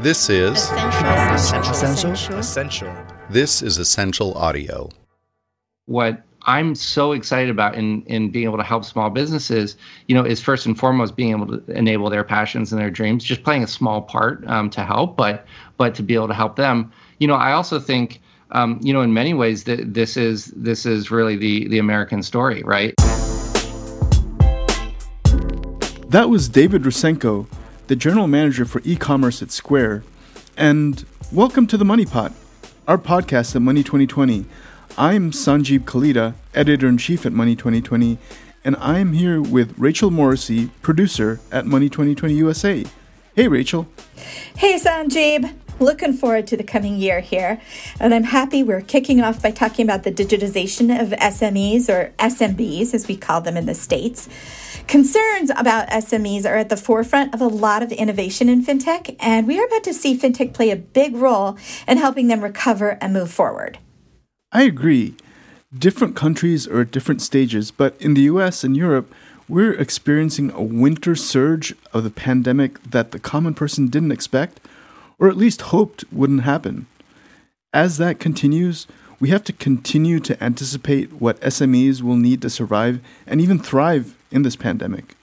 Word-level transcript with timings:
This 0.00 0.30
is 0.30 0.70
Ascential. 0.70 1.72
Ascential. 1.72 2.38
Ascential. 2.38 2.96
this 3.30 3.62
is 3.62 3.78
Ascential 3.78 4.32
audio. 4.34 4.90
what 5.86 6.22
I'm 6.42 6.76
so 6.76 7.10
excited 7.10 7.50
about 7.50 7.74
in 7.74 8.02
in 8.02 8.30
being 8.30 8.44
able 8.44 8.58
to 8.58 8.62
help 8.62 8.84
small 8.84 9.10
businesses, 9.10 9.76
you 10.06 10.14
know, 10.14 10.24
is 10.24 10.40
first 10.40 10.66
and 10.66 10.78
foremost 10.78 11.16
being 11.16 11.30
able 11.30 11.46
to 11.48 11.72
enable 11.72 12.10
their 12.10 12.22
passions 12.22 12.72
and 12.72 12.80
their 12.80 12.92
dreams. 12.92 13.24
Just 13.24 13.42
playing 13.42 13.64
a 13.64 13.66
small 13.66 14.00
part 14.02 14.46
um, 14.46 14.70
to 14.70 14.84
help, 14.84 15.16
but 15.16 15.44
but 15.78 15.96
to 15.96 16.04
be 16.04 16.14
able 16.14 16.28
to 16.28 16.34
help 16.34 16.54
them. 16.54 16.92
You 17.18 17.26
know, 17.26 17.34
I 17.34 17.50
also 17.50 17.80
think, 17.80 18.20
um, 18.52 18.78
you 18.80 18.92
know, 18.92 19.00
in 19.02 19.12
many 19.12 19.34
ways 19.34 19.64
that 19.64 19.94
this 19.94 20.16
is 20.16 20.52
this 20.54 20.86
is 20.86 21.10
really 21.10 21.34
the 21.34 21.66
the 21.66 21.80
American 21.80 22.22
story, 22.22 22.62
right? 22.62 22.94
That 26.10 26.28
was 26.30 26.48
David 26.48 26.82
Rusenko, 26.82 27.48
the 27.88 27.96
general 27.96 28.26
manager 28.26 28.66
for 28.66 28.82
e-commerce 28.84 29.40
at 29.40 29.50
Square. 29.50 30.04
And 30.58 31.06
welcome 31.32 31.66
to 31.68 31.78
the 31.78 31.86
Money 31.86 32.04
Pot, 32.04 32.34
our 32.86 32.98
podcast 32.98 33.56
at 33.56 33.62
Money 33.62 33.82
2020. 33.82 34.44
I'm 34.98 35.30
Sanjib 35.30 35.80
Kalita, 35.80 36.34
editor-in-chief 36.54 37.24
at 37.24 37.32
Money 37.32 37.56
2020, 37.56 38.18
and 38.62 38.76
I'm 38.76 39.14
here 39.14 39.40
with 39.40 39.72
Rachel 39.78 40.10
Morrissey, 40.10 40.66
producer 40.82 41.40
at 41.50 41.64
Money 41.64 41.88
2020 41.88 42.34
USA. 42.34 42.84
Hey 43.34 43.48
Rachel. 43.48 43.88
Hey, 44.56 44.78
Sanjib. 44.78 45.54
Looking 45.80 46.12
forward 46.12 46.46
to 46.48 46.56
the 46.56 46.64
coming 46.64 46.96
year 46.96 47.20
here. 47.20 47.60
And 48.00 48.12
I'm 48.12 48.24
happy 48.24 48.64
we're 48.64 48.80
kicking 48.80 49.22
off 49.22 49.40
by 49.40 49.52
talking 49.52 49.86
about 49.86 50.02
the 50.02 50.10
digitization 50.10 51.00
of 51.00 51.10
SMEs, 51.10 51.88
or 51.88 52.12
SMBs 52.18 52.92
as 52.92 53.08
we 53.08 53.16
call 53.16 53.40
them 53.40 53.56
in 53.56 53.64
the 53.64 53.74
States. 53.74 54.28
Concerns 54.88 55.50
about 55.50 55.86
SMEs 55.90 56.46
are 56.46 56.56
at 56.56 56.70
the 56.70 56.76
forefront 56.76 57.34
of 57.34 57.42
a 57.42 57.46
lot 57.46 57.82
of 57.82 57.92
innovation 57.92 58.48
in 58.48 58.64
fintech, 58.64 59.14
and 59.20 59.46
we 59.46 59.60
are 59.60 59.66
about 59.66 59.84
to 59.84 59.92
see 59.92 60.16
fintech 60.16 60.54
play 60.54 60.70
a 60.70 60.76
big 60.76 61.14
role 61.14 61.58
in 61.86 61.98
helping 61.98 62.28
them 62.28 62.40
recover 62.40 62.96
and 63.02 63.12
move 63.12 63.30
forward. 63.30 63.78
I 64.50 64.62
agree. 64.62 65.14
Different 65.76 66.16
countries 66.16 66.66
are 66.66 66.80
at 66.80 66.90
different 66.90 67.20
stages, 67.20 67.70
but 67.70 68.00
in 68.00 68.14
the 68.14 68.22
US 68.22 68.64
and 68.64 68.74
Europe, 68.74 69.14
we're 69.46 69.74
experiencing 69.74 70.50
a 70.52 70.62
winter 70.62 71.14
surge 71.14 71.74
of 71.92 72.02
the 72.02 72.10
pandemic 72.10 72.82
that 72.82 73.10
the 73.10 73.18
common 73.18 73.52
person 73.52 73.88
didn't 73.88 74.12
expect, 74.12 74.58
or 75.18 75.28
at 75.28 75.36
least 75.36 75.68
hoped 75.68 76.04
wouldn't 76.10 76.44
happen. 76.44 76.86
As 77.74 77.98
that 77.98 78.18
continues, 78.18 78.86
we 79.20 79.28
have 79.28 79.44
to 79.44 79.52
continue 79.52 80.18
to 80.20 80.42
anticipate 80.42 81.12
what 81.12 81.40
SMEs 81.42 82.00
will 82.00 82.16
need 82.16 82.40
to 82.40 82.48
survive 82.48 83.00
and 83.26 83.42
even 83.42 83.58
thrive 83.58 84.14
in 84.30 84.42
this 84.42 84.56
pandemic. 84.56 85.16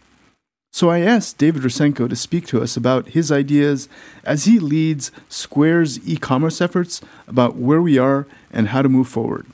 So 0.71 0.89
I 0.89 0.99
asked 0.99 1.37
David 1.37 1.63
Rusenko 1.63 2.09
to 2.09 2.15
speak 2.17 2.47
to 2.47 2.61
us 2.61 2.75
about 2.75 3.09
his 3.09 3.31
ideas 3.31 3.87
as 4.25 4.43
he 4.43 4.59
leads 4.59 5.09
Square's 5.29 6.05
e 6.05 6.17
commerce 6.17 6.59
efforts 6.59 6.99
about 7.27 7.55
where 7.55 7.81
we 7.81 7.97
are 7.97 8.27
and 8.51 8.67
how 8.67 8.81
to 8.81 8.89
move 8.89 9.07
forward. 9.07 9.45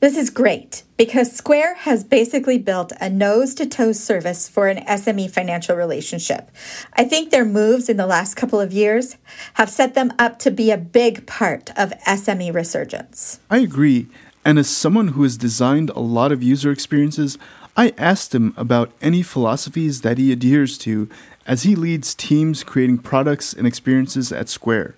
This 0.00 0.16
is 0.16 0.30
great 0.30 0.82
because 0.96 1.30
Square 1.30 1.74
has 1.76 2.04
basically 2.04 2.56
built 2.56 2.92
a 3.02 3.10
nose 3.10 3.54
to 3.54 3.66
toe 3.66 3.92
service 3.92 4.48
for 4.48 4.68
an 4.68 4.84
SME 4.84 5.30
financial 5.30 5.76
relationship. 5.76 6.50
I 6.94 7.04
think 7.04 7.30
their 7.30 7.44
moves 7.44 7.90
in 7.90 7.98
the 7.98 8.06
last 8.06 8.34
couple 8.34 8.60
of 8.60 8.72
years 8.72 9.18
have 9.54 9.68
set 9.68 9.94
them 9.94 10.12
up 10.18 10.38
to 10.40 10.50
be 10.50 10.70
a 10.70 10.78
big 10.78 11.26
part 11.26 11.70
of 11.76 11.92
SME 12.06 12.54
resurgence. 12.54 13.40
I 13.50 13.58
agree. 13.58 14.08
And 14.42 14.58
as 14.58 14.70
someone 14.70 15.08
who 15.08 15.22
has 15.22 15.36
designed 15.36 15.90
a 15.90 16.00
lot 16.00 16.32
of 16.32 16.42
user 16.42 16.70
experiences, 16.70 17.36
I 17.76 17.92
asked 17.96 18.34
him 18.34 18.52
about 18.56 18.92
any 19.00 19.22
philosophies 19.22 20.02
that 20.02 20.18
he 20.18 20.32
adheres 20.32 20.76
to 20.78 21.08
as 21.46 21.62
he 21.62 21.74
leads 21.74 22.14
teams 22.14 22.62
creating 22.62 22.98
products 22.98 23.52
and 23.52 23.66
experiences 23.66 24.32
at 24.32 24.48
Square. 24.48 24.94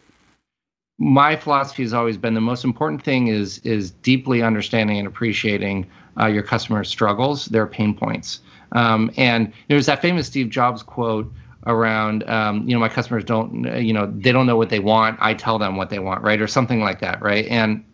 my 0.99 1.35
philosophy 1.37 1.83
has 1.83 1.93
always 1.93 2.17
been 2.17 2.35
the 2.35 2.41
most 2.41 2.65
important 2.65 3.03
thing 3.03 3.27
is 3.29 3.59
is 3.65 3.91
deeply 3.91 4.43
understanding 4.43 4.99
and 4.99 5.09
appreciating 5.09 5.87
uh, 6.21 6.27
your 6.27 6.43
customers' 6.43 6.89
struggles, 6.89 7.47
their 7.47 7.67
pain 7.67 7.95
points. 7.95 8.41
Um, 8.73 9.11
and 9.17 9.53
there's 9.69 9.87
that 9.87 10.01
famous 10.03 10.27
Steve 10.27 10.51
Jobs 10.51 10.83
quote 10.83 11.33
around, 11.67 12.29
um, 12.29 12.69
you 12.69 12.75
know, 12.75 12.81
my 12.81 12.89
customers 12.89 13.25
don't, 13.25 13.65
you 13.83 13.93
know, 13.93 14.13
they 14.17 14.33
don't 14.33 14.47
know 14.47 14.57
what 14.57 14.71
they 14.71 14.81
want. 14.81 15.19
I 15.21 15.35
tell 15.35 15.59
them 15.59 15.77
what 15.77 15.91
they 15.91 15.99
want, 15.99 16.23
right, 16.23 16.41
or 16.41 16.47
something 16.47 16.81
like 16.81 17.01
that, 17.01 17.21
right? 17.23 17.47
And 17.47 17.85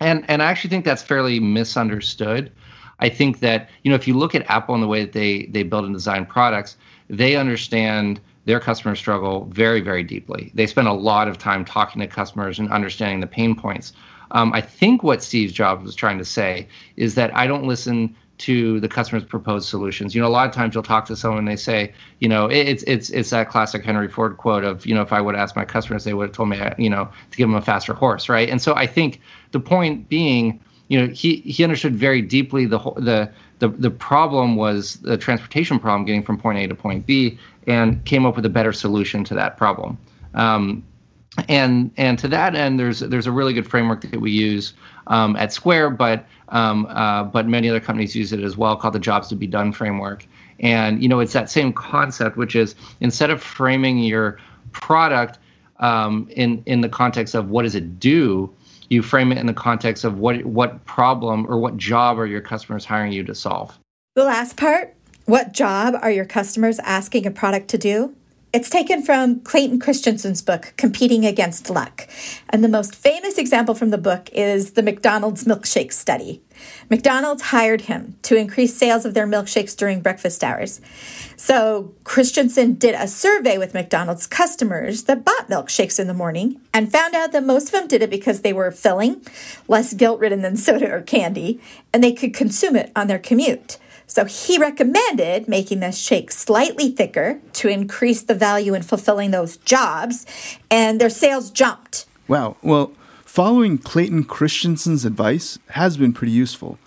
and 0.00 0.24
and 0.28 0.42
I 0.42 0.46
actually 0.46 0.70
think 0.70 0.84
that's 0.84 1.02
fairly 1.02 1.40
misunderstood. 1.40 2.50
I 3.00 3.08
think 3.08 3.40
that 3.40 3.68
you 3.82 3.90
know 3.90 3.96
if 3.96 4.06
you 4.06 4.16
look 4.16 4.34
at 4.34 4.48
Apple 4.50 4.74
and 4.74 4.82
the 4.82 4.88
way 4.88 5.00
that 5.04 5.12
they 5.12 5.46
they 5.46 5.62
build 5.62 5.84
and 5.84 5.94
design 5.94 6.26
products, 6.26 6.76
they 7.08 7.36
understand 7.36 8.20
their 8.44 8.60
customer 8.60 8.94
struggle 8.94 9.46
very 9.46 9.80
very 9.80 10.02
deeply. 10.02 10.50
They 10.54 10.66
spend 10.66 10.88
a 10.88 10.92
lot 10.92 11.28
of 11.28 11.38
time 11.38 11.64
talking 11.64 12.00
to 12.00 12.06
customers 12.06 12.58
and 12.58 12.70
understanding 12.70 13.20
the 13.20 13.26
pain 13.26 13.54
points. 13.54 13.92
Um, 14.32 14.52
I 14.52 14.60
think 14.60 15.02
what 15.02 15.22
Steve 15.22 15.52
Jobs 15.52 15.84
was 15.84 15.94
trying 15.94 16.18
to 16.18 16.24
say 16.24 16.68
is 16.96 17.14
that 17.16 17.36
I 17.36 17.46
don't 17.46 17.64
listen 17.64 18.14
to 18.40 18.80
the 18.80 18.88
customer's 18.88 19.24
proposed 19.24 19.68
solutions. 19.68 20.14
You 20.14 20.22
know, 20.22 20.26
a 20.26 20.30
lot 20.30 20.48
of 20.48 20.54
times 20.54 20.74
you'll 20.74 20.82
talk 20.82 21.04
to 21.06 21.16
someone 21.16 21.40
and 21.40 21.48
they 21.48 21.56
say, 21.56 21.92
you 22.20 22.28
know, 22.28 22.46
it, 22.46 22.68
it's 22.68 22.82
it's 22.84 23.10
it's 23.10 23.30
that 23.30 23.50
classic 23.50 23.84
Henry 23.84 24.08
Ford 24.08 24.38
quote 24.38 24.64
of, 24.64 24.86
you 24.86 24.94
know, 24.94 25.02
if 25.02 25.12
I 25.12 25.20
would 25.20 25.34
ask 25.34 25.56
my 25.56 25.64
customers, 25.64 26.04
they 26.04 26.14
would 26.14 26.28
have 26.28 26.34
told 26.34 26.48
me, 26.48 26.58
you 26.78 26.88
know, 26.88 27.10
to 27.30 27.36
give 27.36 27.48
them 27.48 27.54
a 27.54 27.60
faster 27.60 27.92
horse, 27.92 28.28
right? 28.30 28.48
And 28.48 28.60
so 28.60 28.74
I 28.74 28.86
think 28.86 29.20
the 29.52 29.60
point 29.60 30.08
being, 30.08 30.58
you 30.90 31.00
know, 31.00 31.12
he 31.14 31.36
he 31.36 31.62
understood 31.62 31.94
very 31.94 32.20
deeply 32.20 32.66
the 32.66 32.80
the 32.96 33.30
the 33.60 33.68
the 33.68 33.90
problem 33.90 34.56
was 34.56 34.96
the 34.96 35.16
transportation 35.16 35.78
problem 35.78 36.04
getting 36.04 36.24
from 36.24 36.36
point 36.36 36.58
A 36.58 36.66
to 36.66 36.74
point 36.74 37.06
B, 37.06 37.38
and 37.68 38.04
came 38.04 38.26
up 38.26 38.34
with 38.34 38.44
a 38.44 38.50
better 38.50 38.72
solution 38.72 39.22
to 39.24 39.34
that 39.34 39.56
problem. 39.56 39.96
Um, 40.34 40.82
and 41.48 41.92
and 41.96 42.18
to 42.18 42.26
that 42.28 42.56
end, 42.56 42.80
there's 42.80 42.98
there's 42.98 43.28
a 43.28 43.32
really 43.32 43.52
good 43.52 43.68
framework 43.68 44.00
that 44.00 44.20
we 44.20 44.32
use 44.32 44.74
um, 45.06 45.36
at 45.36 45.52
Square, 45.52 45.90
but 45.90 46.26
um, 46.48 46.86
uh, 46.90 47.22
but 47.22 47.46
many 47.46 47.70
other 47.70 47.78
companies 47.78 48.16
use 48.16 48.32
it 48.32 48.40
as 48.40 48.56
well, 48.56 48.74
called 48.74 48.94
the 48.94 48.98
Jobs 48.98 49.28
to 49.28 49.36
Be 49.36 49.46
Done 49.46 49.72
framework. 49.72 50.26
And 50.58 51.00
you 51.00 51.08
know, 51.08 51.20
it's 51.20 51.34
that 51.34 51.48
same 51.48 51.72
concept, 51.72 52.36
which 52.36 52.56
is 52.56 52.74
instead 52.98 53.30
of 53.30 53.40
framing 53.40 53.98
your 53.98 54.38
product 54.72 55.38
um, 55.78 56.26
in 56.32 56.64
in 56.66 56.80
the 56.80 56.88
context 56.88 57.36
of 57.36 57.48
what 57.48 57.62
does 57.62 57.76
it 57.76 58.00
do, 58.00 58.52
you 58.90 59.02
frame 59.02 59.32
it 59.32 59.38
in 59.38 59.46
the 59.46 59.54
context 59.54 60.04
of 60.04 60.18
what 60.18 60.44
what 60.44 60.84
problem 60.84 61.46
or 61.48 61.58
what 61.58 61.76
job 61.76 62.18
are 62.18 62.26
your 62.26 62.40
customers 62.40 62.84
hiring 62.84 63.12
you 63.12 63.24
to 63.24 63.34
solve. 63.34 63.78
The 64.14 64.24
last 64.24 64.56
part 64.56 64.94
what 65.24 65.52
job 65.52 65.94
are 66.00 66.10
your 66.10 66.24
customers 66.24 66.80
asking 66.80 67.24
a 67.24 67.30
product 67.30 67.68
to 67.68 67.78
do? 67.78 68.16
It's 68.52 68.68
taken 68.68 69.04
from 69.04 69.42
Clayton 69.42 69.78
Christensen's 69.78 70.42
book, 70.42 70.74
Competing 70.76 71.24
Against 71.24 71.70
Luck. 71.70 72.08
And 72.48 72.64
the 72.64 72.68
most 72.68 72.96
famous 72.96 73.38
example 73.38 73.76
from 73.76 73.90
the 73.90 73.98
book 73.98 74.28
is 74.32 74.72
the 74.72 74.82
McDonald's 74.82 75.44
milkshake 75.44 75.92
study. 75.92 76.42
McDonald's 76.90 77.42
hired 77.42 77.82
him 77.82 78.16
to 78.22 78.34
increase 78.34 78.76
sales 78.76 79.04
of 79.04 79.14
their 79.14 79.26
milkshakes 79.26 79.76
during 79.76 80.00
breakfast 80.00 80.42
hours. 80.42 80.80
So 81.36 81.94
Christensen 82.02 82.74
did 82.74 82.96
a 82.96 83.06
survey 83.06 83.56
with 83.56 83.72
McDonald's 83.72 84.26
customers 84.26 85.04
that 85.04 85.24
bought 85.24 85.48
milkshakes 85.48 86.00
in 86.00 86.08
the 86.08 86.12
morning 86.12 86.60
and 86.74 86.90
found 86.90 87.14
out 87.14 87.30
that 87.30 87.44
most 87.44 87.66
of 87.66 87.72
them 87.72 87.86
did 87.86 88.02
it 88.02 88.10
because 88.10 88.40
they 88.40 88.52
were 88.52 88.72
filling, 88.72 89.24
less 89.68 89.94
guilt 89.94 90.18
ridden 90.18 90.42
than 90.42 90.56
soda 90.56 90.90
or 90.90 91.02
candy, 91.02 91.60
and 91.92 92.02
they 92.02 92.12
could 92.12 92.34
consume 92.34 92.74
it 92.74 92.90
on 92.96 93.06
their 93.06 93.20
commute. 93.20 93.78
So 94.10 94.24
he 94.24 94.58
recommended 94.58 95.46
making 95.46 95.78
the 95.78 95.92
shake 95.92 96.32
slightly 96.32 96.90
thicker 96.90 97.40
to 97.52 97.68
increase 97.68 98.22
the 98.22 98.34
value 98.34 98.74
in 98.74 98.82
fulfilling 98.82 99.30
those 99.30 99.56
jobs, 99.58 100.26
and 100.68 101.00
their 101.00 101.08
sales 101.08 101.48
jumped. 101.48 102.06
Wow. 102.26 102.56
Well, 102.60 102.92
following 103.24 103.78
Clayton 103.78 104.24
Christensen's 104.24 105.04
advice 105.04 105.60
has 105.68 105.96
been 105.96 106.12
pretty 106.12 106.32
useful. 106.32 106.80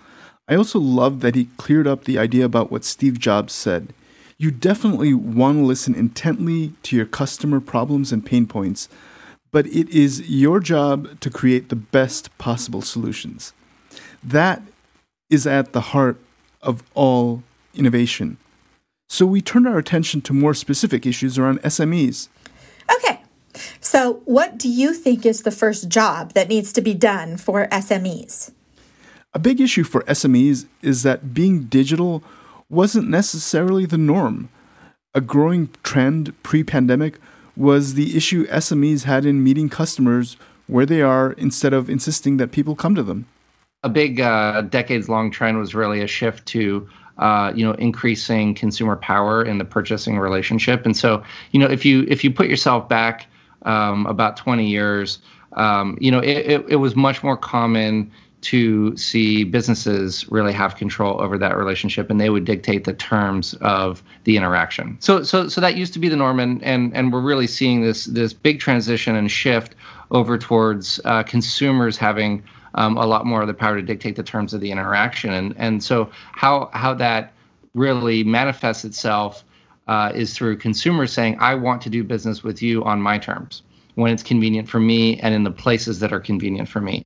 I 0.48 0.54
also 0.54 0.78
love 0.78 1.20
that 1.20 1.34
he 1.34 1.48
cleared 1.56 1.86
up 1.86 2.04
the 2.04 2.18
idea 2.18 2.44
about 2.44 2.70
what 2.70 2.84
Steve 2.84 3.18
Jobs 3.18 3.54
said. 3.54 3.94
You 4.36 4.50
definitely 4.50 5.14
want 5.14 5.56
to 5.56 5.64
listen 5.64 5.94
intently 5.94 6.74
to 6.82 6.94
your 6.94 7.06
customer 7.06 7.58
problems 7.58 8.12
and 8.12 8.26
pain 8.26 8.46
points, 8.46 8.86
but 9.50 9.66
it 9.68 9.88
is 9.88 10.28
your 10.28 10.60
job 10.60 11.18
to 11.20 11.30
create 11.30 11.70
the 11.70 11.76
best 11.76 12.36
possible 12.36 12.82
solutions. 12.82 13.54
That 14.22 14.60
is 15.30 15.46
at 15.46 15.72
the 15.72 15.80
heart 15.80 16.18
of 16.64 16.82
all 16.94 17.42
innovation. 17.74 18.38
So 19.08 19.26
we 19.26 19.40
turned 19.40 19.68
our 19.68 19.78
attention 19.78 20.22
to 20.22 20.32
more 20.32 20.54
specific 20.54 21.06
issues 21.06 21.38
around 21.38 21.60
SMEs. 21.62 22.28
Okay, 22.96 23.22
so 23.80 24.22
what 24.24 24.58
do 24.58 24.68
you 24.68 24.92
think 24.94 25.24
is 25.24 25.42
the 25.42 25.50
first 25.50 25.88
job 25.88 26.32
that 26.32 26.48
needs 26.48 26.72
to 26.72 26.80
be 26.80 26.94
done 26.94 27.36
for 27.36 27.66
SMEs? 27.68 28.50
A 29.32 29.38
big 29.38 29.60
issue 29.60 29.84
for 29.84 30.02
SMEs 30.02 30.66
is 30.82 31.02
that 31.02 31.34
being 31.34 31.64
digital 31.64 32.22
wasn't 32.68 33.08
necessarily 33.08 33.86
the 33.86 33.98
norm. 33.98 34.48
A 35.14 35.20
growing 35.20 35.68
trend 35.82 36.40
pre 36.42 36.64
pandemic 36.64 37.18
was 37.56 37.94
the 37.94 38.16
issue 38.16 38.46
SMEs 38.46 39.04
had 39.04 39.24
in 39.24 39.44
meeting 39.44 39.68
customers 39.68 40.36
where 40.66 40.86
they 40.86 41.02
are 41.02 41.32
instead 41.32 41.72
of 41.72 41.90
insisting 41.90 42.36
that 42.38 42.52
people 42.52 42.74
come 42.74 42.94
to 42.94 43.02
them. 43.02 43.26
A 43.84 43.88
big 43.88 44.20
uh, 44.20 44.62
decades 44.62 45.08
long 45.08 45.30
trend 45.30 45.58
was 45.58 45.74
really 45.74 46.00
a 46.00 46.06
shift 46.08 46.46
to 46.46 46.88
uh, 47.18 47.52
you 47.54 47.64
know 47.64 47.72
increasing 47.74 48.54
consumer 48.54 48.96
power 48.96 49.44
in 49.44 49.58
the 49.58 49.64
purchasing 49.64 50.18
relationship 50.18 50.84
and 50.84 50.96
so 50.96 51.22
you 51.52 51.60
know 51.60 51.66
if 51.66 51.84
you 51.84 52.04
if 52.08 52.24
you 52.24 52.32
put 52.32 52.48
yourself 52.48 52.88
back 52.88 53.28
um, 53.64 54.06
about 54.06 54.36
20 54.36 54.66
years, 54.66 55.18
um, 55.54 55.96
you 56.00 56.10
know, 56.10 56.20
it, 56.20 56.50
it, 56.50 56.64
it 56.68 56.76
was 56.76 56.94
much 56.96 57.22
more 57.22 57.36
common 57.36 58.10
to 58.42 58.94
see 58.96 59.42
businesses 59.42 60.30
really 60.30 60.52
have 60.52 60.76
control 60.76 61.18
over 61.20 61.38
that 61.38 61.56
relationship 61.56 62.10
and 62.10 62.20
they 62.20 62.28
would 62.28 62.44
dictate 62.44 62.84
the 62.84 62.92
terms 62.92 63.54
of 63.62 64.02
the 64.24 64.36
interaction. 64.36 64.98
So 65.00 65.22
so 65.22 65.48
so 65.48 65.62
that 65.62 65.76
used 65.76 65.94
to 65.94 65.98
be 65.98 66.10
the 66.10 66.16
norm 66.16 66.38
and 66.38 66.62
and, 66.62 66.94
and 66.94 67.10
we're 67.10 67.22
really 67.22 67.46
seeing 67.46 67.80
this 67.80 68.04
this 68.04 68.34
big 68.34 68.60
transition 68.60 69.16
and 69.16 69.30
shift 69.30 69.74
over 70.10 70.36
towards 70.36 71.00
uh, 71.06 71.22
consumers 71.22 71.96
having 71.96 72.42
um, 72.74 72.96
a 72.96 73.06
lot 73.06 73.26
more 73.26 73.40
of 73.40 73.46
the 73.46 73.54
power 73.54 73.76
to 73.76 73.82
dictate 73.82 74.16
the 74.16 74.22
terms 74.22 74.54
of 74.54 74.60
the 74.60 74.70
interaction 74.70 75.32
and 75.32 75.54
and 75.58 75.82
so 75.82 76.10
how 76.32 76.70
how 76.72 76.94
that 76.94 77.32
really 77.74 78.22
manifests 78.22 78.84
itself 78.84 79.44
uh, 79.86 80.12
is 80.14 80.34
through 80.34 80.56
consumers 80.56 81.12
saying 81.12 81.36
I 81.40 81.54
want 81.54 81.82
to 81.82 81.90
do 81.90 82.04
business 82.04 82.42
with 82.42 82.62
you 82.62 82.84
on 82.84 83.02
my 83.02 83.18
terms 83.18 83.62
when 83.96 84.12
it's 84.12 84.22
convenient 84.22 84.68
for 84.68 84.80
me 84.80 85.18
and 85.20 85.34
in 85.34 85.44
the 85.44 85.50
places 85.50 86.00
that 86.00 86.12
are 86.12 86.20
convenient 86.20 86.68
for 86.68 86.80
me. 86.80 87.04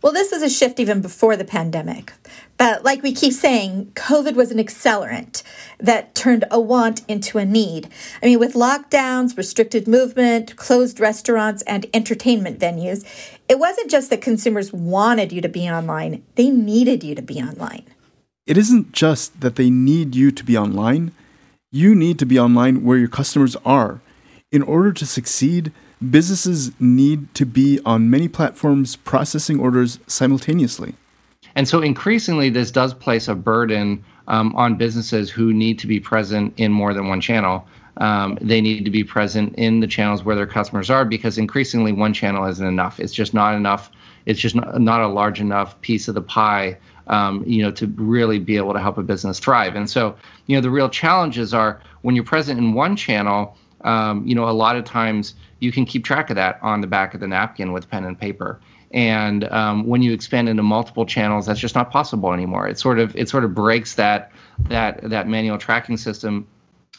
Well, 0.00 0.12
this 0.12 0.32
was 0.32 0.42
a 0.42 0.50
shift 0.50 0.80
even 0.80 1.00
before 1.00 1.36
the 1.36 1.44
pandemic. 1.44 2.12
But 2.56 2.84
like 2.84 3.02
we 3.02 3.12
keep 3.12 3.32
saying, 3.32 3.92
COVID 3.94 4.34
was 4.34 4.50
an 4.50 4.58
accelerant 4.58 5.42
that 5.78 6.14
turned 6.14 6.44
a 6.50 6.60
want 6.60 7.02
into 7.08 7.38
a 7.38 7.44
need. 7.44 7.88
I 8.22 8.26
mean, 8.26 8.38
with 8.38 8.54
lockdowns, 8.54 9.36
restricted 9.36 9.88
movement, 9.88 10.56
closed 10.56 11.00
restaurants, 11.00 11.62
and 11.62 11.86
entertainment 11.94 12.58
venues, 12.58 13.04
it 13.48 13.58
wasn't 13.58 13.90
just 13.90 14.10
that 14.10 14.20
consumers 14.20 14.72
wanted 14.72 15.32
you 15.32 15.40
to 15.40 15.48
be 15.48 15.68
online, 15.68 16.22
they 16.36 16.50
needed 16.50 17.02
you 17.02 17.14
to 17.14 17.22
be 17.22 17.40
online. 17.40 17.84
It 18.46 18.56
isn't 18.56 18.92
just 18.92 19.40
that 19.40 19.56
they 19.56 19.70
need 19.70 20.14
you 20.14 20.30
to 20.30 20.44
be 20.44 20.56
online, 20.56 21.12
you 21.70 21.94
need 21.94 22.18
to 22.18 22.26
be 22.26 22.38
online 22.38 22.84
where 22.84 22.98
your 22.98 23.08
customers 23.08 23.56
are. 23.64 24.00
In 24.50 24.62
order 24.62 24.92
to 24.92 25.06
succeed, 25.06 25.72
businesses 26.10 26.72
need 26.80 27.34
to 27.34 27.44
be 27.44 27.80
on 27.84 28.10
many 28.10 28.28
platforms 28.28 28.96
processing 28.96 29.60
orders 29.60 29.98
simultaneously. 30.06 30.94
And 31.54 31.68
so 31.68 31.80
increasingly, 31.80 32.50
this 32.50 32.70
does 32.70 32.94
place 32.94 33.28
a 33.28 33.34
burden 33.34 34.04
um, 34.28 34.54
on 34.56 34.76
businesses 34.76 35.30
who 35.30 35.52
need 35.52 35.78
to 35.80 35.86
be 35.86 36.00
present 36.00 36.54
in 36.56 36.72
more 36.72 36.94
than 36.94 37.08
one 37.08 37.20
channel. 37.20 37.66
Um, 37.98 38.38
they 38.40 38.60
need 38.60 38.84
to 38.84 38.90
be 38.90 39.04
present 39.04 39.54
in 39.56 39.80
the 39.80 39.86
channels 39.86 40.24
where 40.24 40.34
their 40.34 40.46
customers 40.46 40.88
are 40.88 41.04
because 41.04 41.36
increasingly 41.36 41.92
one 41.92 42.14
channel 42.14 42.46
isn't 42.46 42.66
enough. 42.66 42.98
It's 42.98 43.12
just 43.12 43.34
not 43.34 43.54
enough. 43.54 43.90
It's 44.24 44.40
just 44.40 44.54
not, 44.54 45.00
a 45.00 45.08
large 45.08 45.40
enough 45.40 45.78
piece 45.82 46.08
of 46.08 46.14
the 46.14 46.22
pie, 46.22 46.78
um, 47.08 47.44
you 47.46 47.62
know, 47.62 47.70
to 47.72 47.86
really 47.88 48.38
be 48.38 48.56
able 48.56 48.72
to 48.72 48.78
help 48.80 48.96
a 48.96 49.02
business 49.02 49.38
thrive. 49.38 49.74
And 49.74 49.90
so, 49.90 50.16
you 50.46 50.56
know, 50.56 50.62
the 50.62 50.70
real 50.70 50.88
challenges 50.88 51.52
are 51.52 51.80
when 52.02 52.14
you're 52.14 52.24
present 52.24 52.58
in 52.58 52.72
one 52.72 52.96
channel, 52.96 53.56
um, 53.84 54.26
you 54.26 54.34
know, 54.34 54.48
a 54.48 54.52
lot 54.52 54.76
of 54.76 54.84
times 54.84 55.34
you 55.60 55.72
can 55.72 55.84
keep 55.84 56.04
track 56.04 56.30
of 56.30 56.36
that 56.36 56.58
on 56.62 56.80
the 56.80 56.86
back 56.86 57.14
of 57.14 57.20
the 57.20 57.26
napkin 57.26 57.72
with 57.72 57.88
pen 57.88 58.04
and 58.04 58.18
paper. 58.18 58.60
And 58.92 59.44
um, 59.44 59.86
when 59.86 60.02
you 60.02 60.12
expand 60.12 60.48
into 60.48 60.62
multiple 60.62 61.06
channels, 61.06 61.46
that's 61.46 61.60
just 61.60 61.74
not 61.74 61.90
possible 61.90 62.32
anymore. 62.32 62.68
It 62.68 62.78
sort 62.78 62.98
of 62.98 63.16
it 63.16 63.28
sort 63.28 63.44
of 63.44 63.54
breaks 63.54 63.94
that 63.94 64.32
that 64.68 65.08
that 65.08 65.28
manual 65.28 65.56
tracking 65.56 65.96
system, 65.96 66.46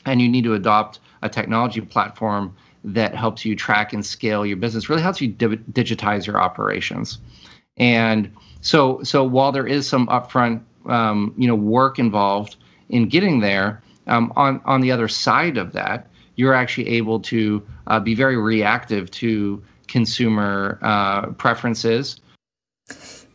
and 0.06 0.22
you 0.22 0.28
need 0.28 0.44
to 0.46 0.56
adopt 0.56 1.00
a 1.22 1.30
technology 1.30 1.82
platform 1.82 2.56
that 2.84 3.16
helps 3.16 3.46
you 3.46 3.56
track 3.56 3.94
and 3.94 4.06
scale 4.06 4.46
your 4.46 4.58
business. 4.58 4.90
Really 4.90 5.04
helps 5.04 5.22
you 5.22 5.28
di- 5.30 5.58
digitize 5.72 6.26
your 6.26 6.42
operations. 6.42 7.20
And 7.78 8.36
so 8.62 9.04
so 9.04 9.24
while 9.24 9.52
there 9.52 9.68
is 9.68 9.88
some 9.88 10.08
upfront 10.08 10.64
um, 10.88 11.36
you 11.38 11.48
know 11.48 11.56
work 11.56 12.00
involved 12.00 12.56
in 12.90 13.08
getting 13.08 13.40
there, 13.40 13.84
um, 14.08 14.34
on 14.36 14.62
on 14.66 14.82
the 14.82 14.92
other 14.92 15.08
side 15.08 15.58
of 15.58 15.74
that, 15.74 16.08
you're 16.36 16.54
actually 16.54 16.90
able 16.90 17.20
to 17.22 17.66
uh, 17.88 18.00
be 18.00 18.16
very 18.16 18.38
reactive 18.38 19.10
to 19.12 19.64
consumer 19.88 20.80
uh, 20.82 21.28
preferences. 21.34 22.20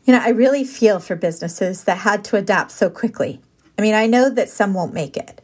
You 0.05 0.15
know, 0.15 0.21
I 0.21 0.31
really 0.31 0.65
feel 0.65 1.01
for 1.01 1.17
businesses 1.17 1.85
that 1.85 1.99
had 1.99 2.25
to 2.25 2.37
adapt 2.37 2.71
so 2.71 2.89
quickly. 2.89 3.41
I 3.79 3.83
mean, 3.83 3.95
I 3.95 4.07
know 4.07 4.31
that 4.31 4.49
some 4.49 4.75
won't 4.75 4.95
make 4.95 5.17
it. 5.17 5.41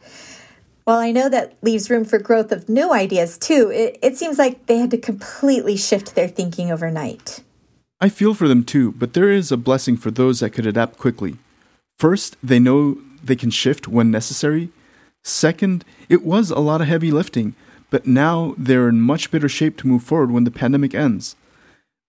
While 0.83 0.97
I 0.97 1.11
know 1.11 1.29
that 1.29 1.55
leaves 1.63 1.89
room 1.89 2.05
for 2.05 2.19
growth 2.19 2.51
of 2.51 2.69
new 2.69 2.91
ideas 2.91 3.37
too, 3.37 3.71
it, 3.71 3.97
it 4.03 4.17
seems 4.17 4.37
like 4.37 4.65
they 4.65 4.77
had 4.77 4.91
to 4.91 4.97
completely 4.97 5.77
shift 5.77 6.15
their 6.15 6.27
thinking 6.27 6.71
overnight. 6.71 7.43
I 7.99 8.09
feel 8.09 8.33
for 8.33 8.47
them 8.47 8.63
too, 8.63 8.91
but 8.91 9.13
there 9.13 9.31
is 9.31 9.51
a 9.51 9.57
blessing 9.57 9.97
for 9.97 10.11
those 10.11 10.41
that 10.41 10.51
could 10.51 10.67
adapt 10.67 10.99
quickly. 10.99 11.37
First, 11.97 12.35
they 12.43 12.59
know 12.59 12.97
they 13.23 13.35
can 13.35 13.49
shift 13.49 13.87
when 13.87 14.11
necessary, 14.11 14.69
Second, 15.27 15.83
it 16.07 16.23
was 16.23 16.51
a 16.51 16.59
lot 16.59 16.81
of 16.81 16.87
heavy 16.87 17.09
lifting, 17.09 17.55
but 17.89 18.05
now 18.05 18.53
they're 18.59 18.87
in 18.87 19.01
much 19.01 19.31
better 19.31 19.49
shape 19.49 19.75
to 19.77 19.87
move 19.87 20.03
forward 20.03 20.29
when 20.29 20.43
the 20.43 20.51
pandemic 20.51 20.93
ends. 20.93 21.35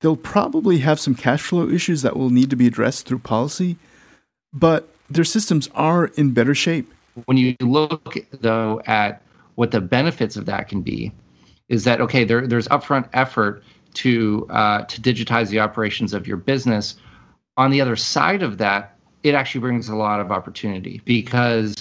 They'll 0.02 0.16
probably 0.16 0.78
have 0.80 1.00
some 1.00 1.14
cash 1.14 1.40
flow 1.40 1.66
issues 1.66 2.02
that 2.02 2.14
will 2.14 2.28
need 2.28 2.50
to 2.50 2.56
be 2.56 2.66
addressed 2.66 3.06
through 3.06 3.20
policy, 3.20 3.78
but 4.52 4.90
their 5.08 5.24
systems 5.24 5.70
are 5.74 6.08
in 6.08 6.32
better 6.32 6.54
shape. 6.54 6.92
When 7.24 7.38
you 7.38 7.56
look, 7.60 8.18
though, 8.32 8.82
at 8.86 9.22
what 9.54 9.70
the 9.70 9.80
benefits 9.80 10.36
of 10.36 10.44
that 10.44 10.68
can 10.68 10.82
be, 10.82 11.10
is 11.70 11.84
that 11.84 12.02
okay? 12.02 12.24
There, 12.24 12.46
there's 12.46 12.68
upfront 12.68 13.08
effort 13.14 13.64
to 13.94 14.46
uh, 14.50 14.82
to 14.82 15.00
digitize 15.00 15.48
the 15.48 15.60
operations 15.60 16.12
of 16.12 16.26
your 16.26 16.36
business. 16.36 16.96
On 17.56 17.70
the 17.70 17.80
other 17.80 17.96
side 17.96 18.42
of 18.42 18.58
that, 18.58 18.98
it 19.22 19.34
actually 19.34 19.62
brings 19.62 19.88
a 19.88 19.96
lot 19.96 20.20
of 20.20 20.30
opportunity 20.30 21.00
because 21.06 21.74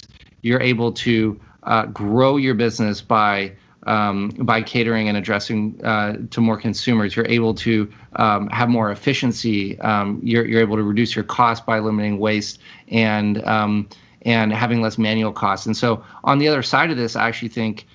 you're 0.46 0.60
able 0.60 0.92
to 0.92 1.40
uh, 1.64 1.86
grow 1.86 2.36
your 2.36 2.54
business 2.54 3.00
by 3.00 3.52
um, 3.86 4.30
by 4.40 4.62
catering 4.62 5.08
and 5.08 5.16
addressing 5.16 5.84
uh, 5.84 6.16
to 6.30 6.40
more 6.40 6.56
consumers. 6.56 7.14
You're 7.14 7.26
able 7.26 7.54
to 7.54 7.92
um, 8.16 8.48
have 8.48 8.68
more 8.68 8.90
efficiency. 8.90 9.78
Um, 9.80 10.20
you're, 10.24 10.44
you're 10.44 10.60
able 10.60 10.76
to 10.76 10.82
reduce 10.82 11.14
your 11.14 11.24
cost 11.24 11.64
by 11.66 11.78
eliminating 11.78 12.18
waste 12.18 12.60
and 12.88 13.44
um, 13.44 13.88
and 14.22 14.52
having 14.52 14.82
less 14.82 14.98
manual 14.98 15.32
costs. 15.32 15.66
And 15.66 15.76
so 15.76 16.04
on 16.24 16.38
the 16.38 16.48
other 16.48 16.62
side 16.62 16.90
of 16.90 16.96
this, 16.96 17.16
I 17.16 17.28
actually 17.28 17.48
think 17.48 17.86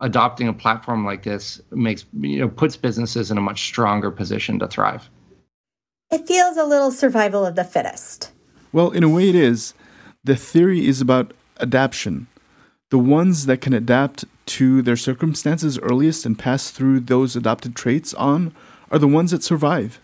adopting 0.00 0.48
a 0.48 0.52
platform 0.52 1.04
like 1.04 1.22
this 1.22 1.60
makes 1.70 2.04
you 2.20 2.40
know 2.40 2.48
puts 2.48 2.76
businesses 2.76 3.30
in 3.30 3.38
a 3.38 3.40
much 3.40 3.62
stronger 3.62 4.10
position 4.10 4.58
to 4.58 4.66
thrive. 4.66 5.08
It 6.10 6.26
feels 6.26 6.56
a 6.56 6.64
little 6.64 6.90
survival 6.90 7.46
of 7.46 7.54
the 7.54 7.64
fittest. 7.64 8.32
Well, 8.72 8.90
in 8.90 9.04
a 9.04 9.08
way, 9.08 9.28
it 9.28 9.36
is. 9.36 9.74
The 10.24 10.36
theory 10.36 10.86
is 10.86 11.00
about 11.00 11.32
adaptation. 11.60 12.26
The 12.90 12.98
ones 12.98 13.46
that 13.46 13.60
can 13.60 13.72
adapt 13.72 14.24
to 14.46 14.82
their 14.82 14.96
circumstances 14.96 15.78
earliest 15.78 16.26
and 16.26 16.38
pass 16.38 16.70
through 16.70 17.00
those 17.00 17.36
adopted 17.36 17.76
traits 17.76 18.12
on 18.14 18.52
are 18.90 18.98
the 18.98 19.06
ones 19.06 19.30
that 19.30 19.44
survive. 19.44 20.00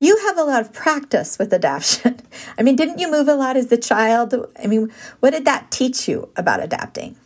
You 0.00 0.16
have 0.26 0.38
a 0.38 0.44
lot 0.44 0.60
of 0.60 0.72
practice 0.72 1.38
with 1.38 1.52
adaptation. 1.52 2.20
I 2.58 2.62
mean, 2.62 2.76
didn't 2.76 2.98
you 2.98 3.10
move 3.10 3.28
a 3.28 3.34
lot 3.34 3.56
as 3.56 3.70
a 3.72 3.76
child? 3.76 4.34
I 4.62 4.66
mean, 4.66 4.92
what 5.20 5.30
did 5.30 5.44
that 5.44 5.70
teach 5.70 6.08
you 6.08 6.28
about 6.36 6.62
adapting? 6.62 7.16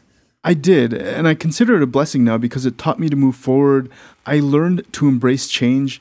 I 0.45 0.55
did, 0.55 0.93
and 0.93 1.27
I 1.27 1.35
consider 1.35 1.77
it 1.77 1.83
a 1.83 1.87
blessing 1.87 2.23
now 2.23 2.39
because 2.39 2.67
it 2.67 2.79
taught 2.79 3.01
me 3.01 3.09
to 3.09 3.17
move 3.17 3.35
forward. 3.35 3.91
I 4.25 4.41
learned 4.41 4.85
to 4.93 5.09
embrace 5.09 5.49
change. 5.49 6.01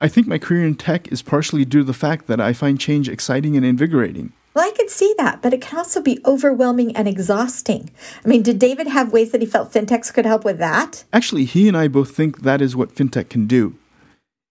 I 0.00 0.08
think 0.08 0.26
my 0.26 0.38
career 0.38 0.66
in 0.66 0.74
tech 0.74 1.12
is 1.12 1.22
partially 1.22 1.64
due 1.64 1.78
to 1.78 1.84
the 1.84 1.92
fact 1.92 2.26
that 2.26 2.40
I 2.40 2.52
find 2.52 2.80
change 2.80 3.08
exciting 3.08 3.56
and 3.56 3.64
invigorating. 3.64 4.32
Well, 4.54 4.64
I 4.64 4.70
could 4.70 4.88
see 4.88 5.12
that, 5.18 5.42
but 5.42 5.52
it 5.52 5.60
can 5.60 5.78
also 5.78 6.00
be 6.00 6.20
overwhelming 6.24 6.94
and 6.96 7.08
exhausting. 7.08 7.90
I 8.24 8.28
mean, 8.28 8.42
did 8.42 8.60
David 8.60 8.86
have 8.86 9.12
ways 9.12 9.32
that 9.32 9.40
he 9.40 9.46
felt 9.48 9.72
fintechs 9.72 10.14
could 10.14 10.26
help 10.26 10.44
with 10.44 10.58
that? 10.58 11.02
Actually, 11.12 11.44
he 11.44 11.66
and 11.66 11.76
I 11.76 11.88
both 11.88 12.14
think 12.14 12.42
that 12.42 12.62
is 12.62 12.76
what 12.76 12.94
fintech 12.94 13.28
can 13.28 13.48
do. 13.48 13.74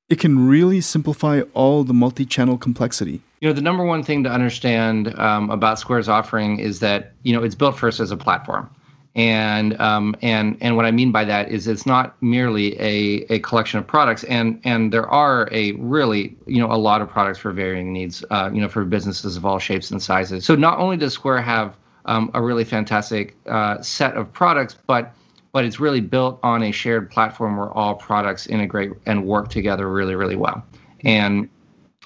It 0.10 0.20
can 0.20 0.48
really 0.48 0.82
simplify 0.82 1.42
all 1.54 1.86
the 1.86 1.94
multi 1.94 2.26
channel 2.26 2.58
complexity. 2.58 3.22
You 3.40 3.48
know, 3.48 3.54
the 3.54 3.62
number 3.62 3.86
one 3.86 4.04
thing 4.04 4.26
to 4.26 4.30
understand 4.30 5.18
um, 5.18 5.50
about 5.50 5.80
Square's 5.80 6.10
offering 6.10 6.60
is 6.60 6.82
that, 6.82 7.14
you 7.24 7.34
know, 7.34 7.42
it's 7.42 7.56
built 7.56 7.78
first 7.78 8.02
as 8.02 8.12
a 8.12 8.18
platform 8.18 8.70
and 9.16 9.80
um, 9.80 10.16
and 10.22 10.58
and 10.60 10.76
what 10.76 10.86
I 10.86 10.92
mean 10.92 11.12
by 11.12 11.24
that 11.26 11.52
is 11.52 11.68
it's 11.68 11.86
not 11.86 12.20
merely 12.22 12.80
a, 12.80 13.26
a 13.30 13.40
collection 13.40 13.78
of 13.78 13.86
products, 13.86 14.24
and 14.24 14.60
and 14.64 14.92
there 14.92 15.08
are 15.08 15.48
a 15.52 15.74
really 15.74 16.36
you 16.48 16.60
know 16.60 16.72
a 16.72 16.78
lot 16.78 17.02
of 17.02 17.10
products 17.10 17.38
for 17.38 17.52
varying 17.52 17.94
needs, 17.94 18.24
uh, 18.32 18.50
you 18.52 18.60
know, 18.60 18.68
for 18.68 18.84
businesses 18.86 19.38
of 19.38 19.46
all 19.46 19.60
shapes 19.60 19.92
and 19.92 20.02
sizes. 20.02 20.46
So 20.46 20.56
not 20.56 20.80
only 20.80 20.98
does 20.98 21.14
Square 21.14 21.42
have 21.42 21.76
um, 22.06 22.32
a 22.34 22.42
really 22.42 22.64
fantastic 22.64 23.36
uh, 23.46 23.82
set 23.82 24.16
of 24.16 24.34
products, 24.34 24.76
but 24.88 25.14
but 25.52 25.64
it's 25.64 25.80
really 25.80 26.02
built 26.02 26.40
on 26.42 26.64
a 26.64 26.72
shared 26.72 27.12
platform 27.12 27.58
where 27.58 27.70
all 27.72 27.94
products 27.94 28.48
integrate 28.48 28.94
and 29.06 29.26
work 29.28 29.50
together 29.50 29.92
really 29.92 30.16
really 30.16 30.36
well, 30.36 30.66
and 31.02 31.48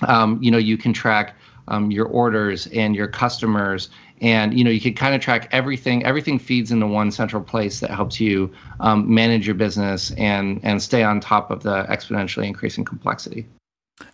um, 0.02 0.44
you 0.44 0.52
know 0.52 0.58
you 0.58 0.78
can 0.78 0.92
track 0.92 1.36
um, 1.68 1.92
your 1.92 2.06
orders 2.06 2.68
and 2.68 2.96
your 2.96 3.08
customers. 3.08 3.90
And 4.20 4.58
you 4.58 4.64
know 4.64 4.72
you 4.72 4.82
can 4.82 4.96
kind 4.96 5.14
of 5.14 5.22
track 5.22 5.48
everything 5.52 6.04
everything 6.04 6.40
feeds 6.40 6.72
into 6.72 6.88
one 6.88 7.12
central 7.12 7.44
place 7.44 7.82
that 7.82 7.92
helps 7.92 8.20
you 8.20 8.52
um, 8.80 9.14
manage 9.14 9.46
your 9.46 9.54
business 9.56 10.10
and 10.18 10.60
and 10.64 10.82
stay 10.82 11.04
on 11.04 11.20
top 11.20 11.52
of 11.52 11.62
the 11.62 11.84
exponentially 11.84 12.48
increasing 12.48 12.84
complexity. 12.84 13.46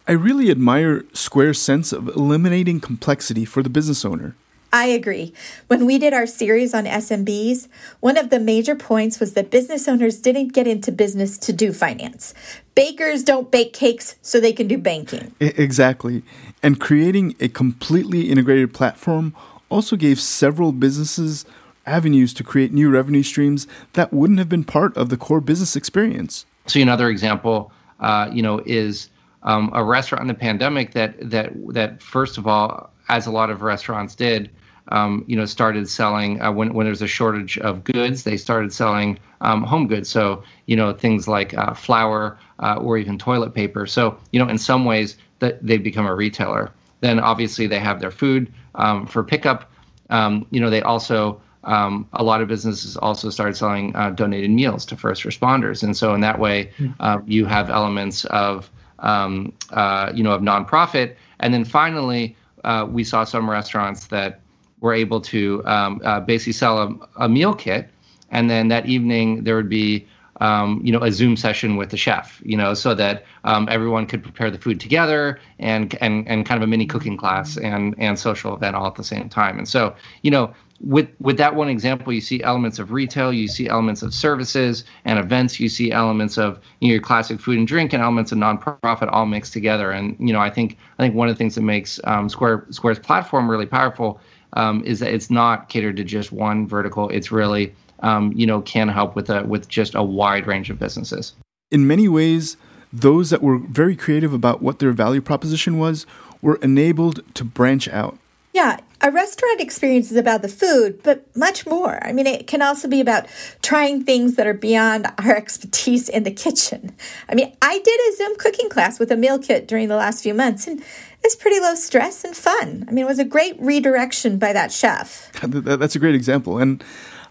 I 0.06 0.14
really 0.14 0.52
admire 0.52 1.06
square's 1.14 1.62
sense 1.62 1.94
of 1.94 2.10
eliminating 2.10 2.82
complexity 2.82 3.46
for 3.46 3.64
the 3.64 3.70
business 3.70 4.04
owner 4.04 4.36
I 4.74 4.86
agree. 4.86 5.34
When 5.68 5.86
we 5.86 6.00
did 6.00 6.14
our 6.14 6.26
series 6.26 6.74
on 6.74 6.86
SMBs, 6.86 7.68
one 8.00 8.18
of 8.18 8.32
the 8.32 8.40
major 8.40 8.76
points 8.76 9.20
was 9.20 9.34
that 9.34 9.52
business 9.52 9.88
owners 9.88 10.20
didn't 10.20 10.48
get 10.48 10.66
into 10.66 10.92
business 10.92 11.38
to 11.38 11.54
do 11.54 11.72
finance. 11.72 12.34
Bakers 12.74 13.22
don't 13.22 13.52
bake 13.52 13.72
cakes 13.72 14.16
so 14.24 14.40
they 14.40 14.52
can 14.52 14.68
do 14.68 14.80
banking. 14.80 15.36
Exactly. 15.40 16.24
And 16.64 16.80
creating 16.80 17.36
a 17.40 17.50
completely 17.50 18.32
integrated 18.32 18.74
platform 18.74 19.36
also 19.70 19.96
gave 19.96 20.20
several 20.20 20.72
businesses 20.72 21.46
avenues 21.86 22.34
to 22.34 22.44
create 22.44 22.74
new 22.74 22.90
revenue 22.90 23.22
streams 23.22 23.68
that 23.94 24.12
wouldn't 24.12 24.40
have 24.40 24.50
been 24.50 24.64
part 24.64 24.98
of 24.98 25.10
the 25.10 25.18
core 25.18 25.42
business 25.42 25.76
experience. 25.76 26.48
So 26.66 26.80
another 26.80 27.10
example, 27.10 27.72
uh, 28.00 28.28
you 28.34 28.42
know, 28.42 28.60
is 28.66 29.12
um, 29.44 29.70
a 29.74 29.84
restaurant 29.84 30.24
in 30.24 30.28
the 30.30 30.34
pandemic 30.34 30.94
that 30.94 31.30
that 31.30 31.52
that 31.74 32.02
first 32.02 32.40
of 32.40 32.48
all, 32.48 32.90
as 33.10 33.28
a 33.28 33.32
lot 33.32 33.52
of 33.52 33.62
restaurants 33.62 34.16
did, 34.16 34.50
um, 34.90 35.24
you 35.28 35.36
know, 35.36 35.46
started 35.46 35.88
selling 35.90 36.42
uh, 36.42 36.52
when 36.52 36.74
when 36.74 36.86
there 36.86 36.92
was 36.92 37.02
a 37.02 37.08
shortage 37.08 37.58
of 37.58 37.84
goods, 37.84 38.24
they 38.24 38.38
started 38.38 38.74
selling 38.74 39.20
um, 39.42 39.64
home 39.64 39.88
goods. 39.88 40.10
So 40.10 40.44
you 40.66 40.76
know, 40.76 40.94
things 40.94 41.28
like 41.28 41.54
uh, 41.54 41.74
flour 41.74 42.38
uh, 42.60 42.76
or 42.76 42.98
even 42.98 43.18
toilet 43.18 43.54
paper. 43.54 43.86
So 43.88 44.18
you 44.32 44.40
know, 44.40 44.50
in 44.50 44.58
some 44.58 44.86
ways, 44.86 45.18
that 45.40 45.66
they 45.66 45.78
become 45.78 46.06
a 46.06 46.16
retailer. 46.16 46.72
Then 47.02 47.20
obviously 47.20 47.68
they 47.68 47.80
have 47.80 48.00
their 48.00 48.12
food 48.12 48.54
um, 48.76 49.06
for 49.06 49.24
pickup. 49.24 49.70
Um, 50.10 50.46
you 50.52 50.60
know, 50.60 50.70
they 50.70 50.82
also 50.82 51.42
um, 51.64 52.08
a 52.14 52.24
lot 52.24 52.42
of 52.42 52.48
businesses 52.48 52.98
also 52.98 53.30
started 53.30 53.56
selling 53.56 53.96
uh, 53.96 54.10
donated 54.12 54.52
meals 54.52 54.86
to 54.88 54.96
first 54.98 55.24
responders, 55.24 55.84
and 55.84 55.96
so 55.96 56.14
in 56.14 56.22
that 56.22 56.40
way, 56.40 56.72
hmm. 56.78 56.90
uh, 57.00 57.20
you 57.26 57.46
have 57.46 57.70
elements 57.70 58.26
of 58.26 58.70
um, 59.00 59.54
uh, 59.72 60.12
you 60.14 60.24
know 60.24 60.32
of 60.32 60.42
nonprofit, 60.42 61.16
and 61.40 61.54
then 61.54 61.64
finally, 61.64 62.36
uh, 62.64 62.86
we 62.90 63.04
saw 63.04 63.24
some 63.24 63.50
restaurants 63.50 64.08
that 64.08 64.42
were 64.84 64.94
able 64.94 65.22
to 65.22 65.64
um, 65.66 66.02
uh, 66.04 66.20
basically 66.20 66.52
sell 66.52 66.78
a, 66.78 67.24
a, 67.26 67.30
meal 67.30 67.54
kit, 67.56 67.90
and 68.32 68.50
then 68.50 68.68
that 68.68 68.86
evening 68.86 69.46
there 69.46 69.56
would 69.56 69.70
be 69.70 70.06
um, 70.42 70.82
you 70.84 70.92
know 70.92 71.02
a 71.02 71.10
Zoom 71.10 71.38
session 71.38 71.78
with 71.78 71.90
the 71.90 71.96
chef, 71.96 72.42
you 72.44 72.58
know, 72.58 72.74
so 72.74 72.94
that 72.94 73.24
um, 73.46 73.70
everyone 73.72 74.06
could 74.06 74.22
prepare 74.22 74.52
the 74.52 74.60
food 74.60 74.82
together 74.82 75.40
and 75.58 75.96
and 76.02 76.28
and 76.28 76.46
kind 76.46 76.62
of 76.62 76.68
a 76.68 76.70
mini 76.70 76.86
cooking 76.86 77.16
class 77.16 77.56
and 77.58 77.96
and 77.98 78.20
social 78.20 78.54
event 78.54 78.76
all 78.76 78.86
at 78.86 78.96
the 78.96 79.06
same 79.06 79.30
time. 79.30 79.58
And 79.58 79.70
so 79.70 79.96
you 80.22 80.30
know 80.30 80.54
with 80.84 81.10
with 81.22 81.38
that 81.38 81.56
one 81.56 81.70
example, 81.70 82.12
you 82.12 82.20
see 82.20 82.44
elements 82.44 82.78
of 82.78 82.92
retail, 82.92 83.32
you 83.32 83.48
see 83.48 83.68
elements 83.68 84.02
of 84.02 84.14
services 84.14 84.84
and 85.06 85.18
events, 85.18 85.60
you 85.60 85.70
see 85.70 85.92
elements 85.92 86.38
of 86.38 86.60
you 86.82 86.90
know, 86.90 86.94
your 86.94 87.02
classic 87.02 87.40
food 87.40 87.58
and 87.58 87.68
drink, 87.68 87.94
and 87.94 88.04
elements 88.04 88.32
of 88.32 88.38
nonprofit 88.38 89.10
all 89.12 89.26
mixed 89.26 89.54
together. 89.54 89.92
And 89.92 90.18
you 90.20 90.34
know, 90.34 90.40
I 90.40 90.50
think 90.50 90.78
I 91.00 91.04
think 91.04 91.16
one 91.16 91.30
of 91.30 91.36
the 91.36 91.38
things 91.38 91.56
that 91.56 91.62
makes 91.62 92.00
um, 92.04 92.28
Square 92.28 92.68
Square's 92.72 93.00
platform 93.00 93.50
really 93.50 93.66
powerful 93.66 94.20
um, 94.54 94.84
is 94.86 95.00
that 95.00 95.14
it's 95.14 95.30
not 95.30 95.70
catered 95.70 95.98
to 95.98 96.04
just 96.04 96.32
one 96.32 96.68
vertical. 96.68 97.10
It's 97.10 97.32
really 97.32 97.74
um, 98.00 98.34
you 98.34 98.46
know 98.46 98.62
can 98.62 98.88
help 98.88 99.16
with 99.16 99.30
a 99.30 99.44
with 99.44 99.68
just 99.68 99.96
a 99.96 100.04
wide 100.04 100.48
range 100.48 100.70
of 100.70 100.80
businesses. 100.80 101.34
In 101.72 101.88
many 101.88 102.08
ways, 102.08 102.58
those 102.92 103.30
that 103.32 103.42
were 103.42 103.58
very 103.58 103.96
creative 103.96 104.34
about 104.34 104.62
what 104.62 104.80
their 104.80 104.92
value 104.92 105.22
proposition 105.22 105.80
was 105.80 106.06
were 106.42 106.56
enabled 106.58 107.22
to 107.36 107.44
branch 107.44 107.88
out. 107.88 108.18
Yeah, 108.54 108.78
a 109.02 109.10
restaurant 109.10 109.60
experience 109.60 110.12
is 110.12 110.18
about 110.18 110.44
the 110.44 110.48
food, 110.48 111.02
but 111.02 111.26
much 111.36 111.66
more. 111.66 111.98
I 112.06 112.14
mean, 112.14 112.28
it 112.28 112.46
can 112.46 112.62
also 112.62 112.88
be 112.88 113.02
about 113.02 113.26
trying 113.64 114.04
things 114.04 114.36
that 114.36 114.46
are 114.46 114.54
beyond 114.54 115.08
our 115.18 115.36
expertise 115.36 116.08
in 116.08 116.24
the 116.24 116.32
kitchen. 116.32 116.96
I 117.28 117.34
mean, 117.34 117.56
I 117.62 117.80
did 117.80 118.00
a 118.00 118.16
Zoom 118.16 118.38
cooking 118.38 118.70
class 118.70 119.00
with 119.00 119.12
a 119.12 119.18
meal 119.18 119.40
kit 119.40 119.68
during 119.68 119.88
the 119.88 119.96
last 119.96 120.22
few 120.22 120.36
months, 120.36 120.68
and 120.68 120.84
it's 121.24 121.36
pretty 121.36 121.60
low 121.60 121.74
stress 121.74 122.24
and 122.24 122.36
fun. 122.36 122.86
I 122.88 122.92
mean, 122.92 123.06
it 123.06 123.08
was 123.08 123.20
a 123.20 123.26
great 123.26 123.60
redirection 123.60 124.38
by 124.38 124.54
that 124.54 124.72
chef. 124.72 125.32
That's 125.42 125.96
a 125.96 126.00
great 126.00 126.16
example. 126.16 126.60
And 126.60 126.84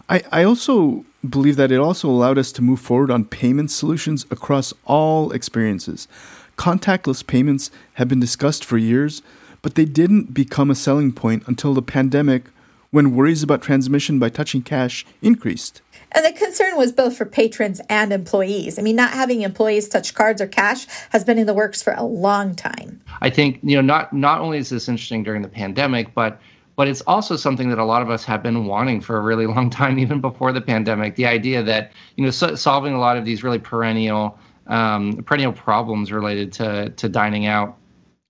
I, 0.09 0.23
I 0.29 0.43
also 0.43 1.05
believe 1.27 1.55
that 1.55 1.71
it 1.71 1.79
also 1.79 2.09
allowed 2.09 2.37
us 2.37 2.51
to 2.51 2.61
move 2.61 2.81
forward 2.81 3.09
on 3.09 3.23
payment 3.23 3.71
solutions 3.71 4.25
across 4.29 4.73
all 4.83 5.31
experiences. 5.31 6.09
Contactless 6.57 7.25
payments 7.25 7.71
have 7.93 8.09
been 8.09 8.19
discussed 8.19 8.65
for 8.65 8.77
years 8.77 9.21
but 9.63 9.73
they 9.73 9.85
didn't 9.85 10.35
become 10.35 10.69
a 10.69 10.75
selling 10.75 11.11
point 11.11 11.41
until 11.47 11.73
the 11.73 11.81
pandemic 11.81 12.43
when 12.91 13.15
worries 13.15 13.41
about 13.41 13.63
transmission 13.63 14.19
by 14.19 14.29
touching 14.29 14.61
cash 14.61 15.03
increased. 15.23 15.81
And 16.11 16.23
the 16.23 16.31
concern 16.31 16.77
was 16.77 16.91
both 16.91 17.17
for 17.17 17.25
patrons 17.25 17.81
and 17.89 18.13
employees. 18.13 18.77
I 18.77 18.83
mean, 18.83 18.95
not 18.95 19.13
having 19.13 19.41
employees 19.41 19.89
touch 19.89 20.13
cards 20.13 20.39
or 20.39 20.45
cash 20.45 20.85
has 21.09 21.23
been 21.23 21.39
in 21.39 21.47
the 21.47 21.55
works 21.55 21.81
for 21.81 21.93
a 21.93 22.03
long 22.03 22.53
time. 22.53 23.01
I 23.21 23.31
think, 23.31 23.59
you 23.63 23.75
know, 23.75 23.81
not 23.81 24.13
not 24.13 24.41
only 24.41 24.59
is 24.59 24.69
this 24.69 24.87
interesting 24.87 25.23
during 25.23 25.41
the 25.41 25.47
pandemic, 25.47 26.13
but 26.13 26.39
but 26.75 26.87
it's 26.87 27.01
also 27.01 27.35
something 27.35 27.69
that 27.69 27.79
a 27.79 27.85
lot 27.85 28.03
of 28.03 28.11
us 28.11 28.23
have 28.25 28.43
been 28.43 28.65
wanting 28.65 29.01
for 29.01 29.17
a 29.17 29.21
really 29.21 29.47
long 29.55 29.71
time, 29.71 29.97
even 29.97 30.21
before 30.21 30.51
the 30.51 30.61
pandemic. 30.61 31.15
The 31.15 31.25
idea 31.25 31.63
that 31.63 31.93
you 32.15 32.23
know 32.23 32.31
so, 32.31 32.53
solving 32.53 32.93
a 32.93 32.99
lot 32.99 33.17
of 33.17 33.25
these 33.25 33.43
really 33.43 33.59
perennial 33.59 34.37
um, 34.67 35.13
perennial 35.25 35.53
problems 35.53 36.11
related 36.11 36.53
to 36.53 36.91
to 36.91 37.09
dining 37.09 37.47
out 37.47 37.75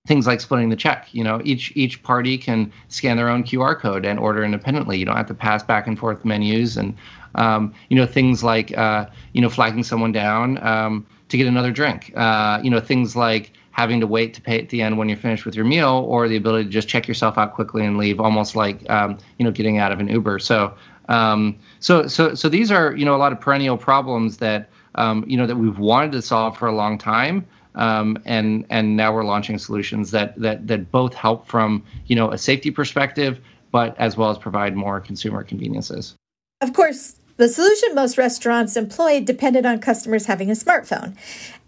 things 0.06 0.26
like 0.26 0.38
splitting 0.38 0.68
the 0.68 0.76
check 0.76 1.08
you 1.12 1.24
know 1.24 1.40
each 1.44 1.72
each 1.74 2.02
party 2.02 2.36
can 2.36 2.70
scan 2.88 3.16
their 3.16 3.30
own 3.30 3.42
qr 3.42 3.78
code 3.78 4.04
and 4.04 4.18
order 4.18 4.44
independently. 4.44 4.98
You 4.98 5.06
don't 5.06 5.16
have 5.16 5.28
to 5.28 5.34
pass 5.34 5.62
back 5.62 5.86
and 5.86 5.98
forth 5.98 6.24
menus 6.26 6.76
and 6.76 6.94
um, 7.36 7.72
you 7.88 7.96
know 7.96 8.04
things 8.04 8.44
like 8.44 8.76
uh, 8.76 9.06
you 9.32 9.40
know 9.40 9.48
flagging 9.48 9.82
someone 9.82 10.12
down 10.12 10.62
um, 10.62 11.06
to 11.30 11.38
get 11.38 11.46
another 11.46 11.72
drink. 11.72 12.12
Uh, 12.16 12.60
you 12.62 12.70
know 12.70 12.80
things 12.80 13.16
like 13.16 13.52
having 13.70 13.98
to 13.98 14.06
wait 14.06 14.34
to 14.34 14.42
pay 14.42 14.58
at 14.58 14.68
the 14.68 14.82
end 14.82 14.98
when 14.98 15.08
you're 15.08 15.16
finished 15.16 15.46
with 15.46 15.56
your 15.56 15.64
meal 15.64 16.04
or 16.06 16.28
the 16.28 16.36
ability 16.36 16.64
to 16.64 16.70
just 16.70 16.86
check 16.86 17.08
yourself 17.08 17.38
out 17.38 17.54
quickly 17.54 17.84
and 17.84 17.96
leave 17.96 18.20
almost 18.20 18.54
like 18.54 18.88
um, 18.90 19.16
you 19.38 19.44
know 19.44 19.50
getting 19.50 19.78
out 19.78 19.90
of 19.90 20.00
an 20.00 20.08
uber. 20.08 20.38
So 20.38 20.74
um, 21.08 21.56
so 21.80 22.06
so 22.08 22.34
so 22.34 22.50
these 22.50 22.70
are 22.70 22.94
you 22.94 23.06
know 23.06 23.16
a 23.16 23.22
lot 23.24 23.32
of 23.32 23.40
perennial 23.40 23.78
problems 23.78 24.36
that 24.36 24.68
um, 24.96 25.24
you 25.26 25.38
know 25.38 25.46
that 25.46 25.56
we've 25.56 25.78
wanted 25.78 26.12
to 26.12 26.20
solve 26.20 26.58
for 26.58 26.66
a 26.66 26.74
long 26.74 26.98
time 26.98 27.46
um, 27.74 28.18
and 28.24 28.64
and 28.70 28.96
now 28.96 29.12
we're 29.12 29.24
launching 29.24 29.58
solutions 29.58 30.10
that 30.12 30.38
that 30.40 30.66
that 30.66 30.90
both 30.90 31.14
help 31.14 31.46
from 31.46 31.82
you 32.06 32.16
know 32.16 32.30
a 32.30 32.38
safety 32.38 32.70
perspective, 32.70 33.40
but 33.70 33.98
as 33.98 34.16
well 34.16 34.30
as 34.30 34.38
provide 34.38 34.76
more 34.76 35.00
consumer 35.00 35.42
conveniences. 35.42 36.14
Of 36.60 36.72
course, 36.72 37.16
the 37.36 37.48
solution 37.48 37.94
most 37.94 38.16
restaurants 38.16 38.76
employed 38.76 39.24
depended 39.24 39.66
on 39.66 39.80
customers 39.80 40.26
having 40.26 40.50
a 40.50 40.54
smartphone. 40.54 41.16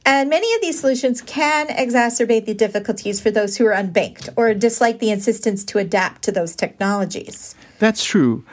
And 0.04 0.30
many 0.30 0.54
of 0.54 0.60
these 0.60 0.78
solutions 0.78 1.20
can 1.20 1.66
exacerbate 1.66 2.46
the 2.46 2.54
difficulties 2.54 3.20
for 3.20 3.32
those 3.32 3.56
who 3.56 3.66
are 3.66 3.75
unbanked 3.75 4.28
or 4.36 4.54
dislike 4.54 5.00
the 5.00 5.10
insistence 5.10 5.64
to 5.64 5.78
adapt 5.78 6.22
to 6.22 6.32
those 6.32 6.54
technologies. 6.54 7.56
That's 7.80 8.04
true. 8.04 8.44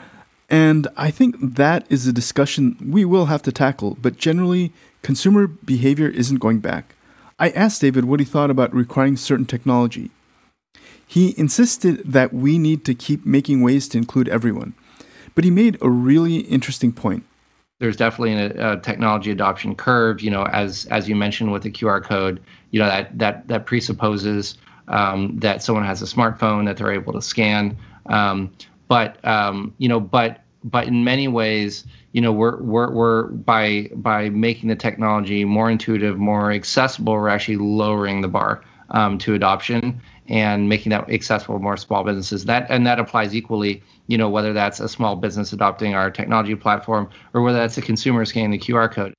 And 0.50 0.88
I 0.96 1.12
think 1.12 1.36
that 1.40 1.86
is 1.88 2.08
a 2.08 2.12
discussion 2.12 2.76
we 2.90 3.04
will 3.04 3.26
have 3.26 3.42
to 3.42 3.52
tackle, 3.52 3.96
but 4.02 4.16
generally, 4.16 4.72
consumer 5.02 5.46
behavior 5.46 6.08
isn't 6.08 6.38
going 6.38 6.58
back. 6.58 6.93
I 7.38 7.50
asked 7.50 7.80
David 7.80 8.04
what 8.04 8.20
he 8.20 8.26
thought 8.26 8.50
about 8.50 8.74
requiring 8.74 9.16
certain 9.16 9.46
technology. 9.46 10.10
He 11.06 11.34
insisted 11.36 12.00
that 12.04 12.32
we 12.32 12.58
need 12.58 12.84
to 12.86 12.94
keep 12.94 13.26
making 13.26 13.62
ways 13.62 13.88
to 13.88 13.98
include 13.98 14.28
everyone, 14.28 14.74
but 15.34 15.44
he 15.44 15.50
made 15.50 15.78
a 15.82 15.90
really 15.90 16.38
interesting 16.38 16.92
point. 16.92 17.24
There's 17.80 17.96
definitely 17.96 18.34
a, 18.34 18.74
a 18.74 18.80
technology 18.80 19.30
adoption 19.30 19.74
curve. 19.74 20.22
You 20.22 20.30
know, 20.30 20.44
as 20.44 20.86
as 20.86 21.08
you 21.08 21.16
mentioned 21.16 21.52
with 21.52 21.62
the 21.62 21.70
QR 21.70 22.02
code, 22.02 22.40
you 22.70 22.78
know 22.78 22.86
that 22.86 23.18
that 23.18 23.48
that 23.48 23.66
presupposes 23.66 24.56
um, 24.88 25.38
that 25.40 25.62
someone 25.62 25.84
has 25.84 26.00
a 26.00 26.06
smartphone 26.06 26.66
that 26.66 26.76
they're 26.76 26.92
able 26.92 27.12
to 27.12 27.22
scan. 27.22 27.76
Um, 28.06 28.52
but 28.88 29.22
um, 29.24 29.74
you 29.78 29.88
know, 29.88 30.00
but 30.00 30.43
but 30.64 30.88
in 30.88 31.04
many 31.04 31.28
ways, 31.28 31.84
you 32.12 32.20
know, 32.20 32.32
we're 32.32 32.60
we're 32.62 32.90
we're 32.90 33.22
by 33.28 33.90
by 33.94 34.30
making 34.30 34.70
the 34.70 34.76
technology 34.76 35.44
more 35.44 35.70
intuitive, 35.70 36.18
more 36.18 36.50
accessible, 36.50 37.12
we're 37.12 37.28
actually 37.28 37.58
lowering 37.58 38.22
the 38.22 38.28
bar 38.28 38.64
um, 38.90 39.18
to 39.18 39.34
adoption 39.34 40.00
and 40.26 40.68
making 40.68 40.90
that 40.90 41.08
accessible 41.10 41.58
more 41.58 41.76
small 41.76 42.02
businesses. 42.02 42.46
That 42.46 42.66
and 42.70 42.86
that 42.86 42.98
applies 42.98 43.34
equally, 43.34 43.82
you 44.06 44.16
know, 44.16 44.30
whether 44.30 44.54
that's 44.54 44.80
a 44.80 44.88
small 44.88 45.16
business 45.16 45.52
adopting 45.52 45.94
our 45.94 46.10
technology 46.10 46.54
platform 46.54 47.10
or 47.34 47.42
whether 47.42 47.58
that's 47.58 47.76
a 47.76 47.82
consumer 47.82 48.24
scanning 48.24 48.52
the 48.52 48.58
QR 48.58 48.90
code. 48.90 49.12